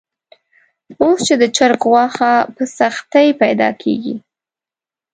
اوس 1.01 1.17
چې 1.27 1.35
د 1.41 1.43
چرګ 1.57 1.81
غوښه 1.91 2.33
په 2.55 2.63
سختۍ 2.77 3.27
پیدا 3.41 3.69
کېږي. 3.81 4.15